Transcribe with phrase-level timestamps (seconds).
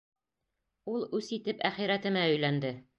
[0.95, 2.79] Ул үс итеп әхирәтемә өйләнде.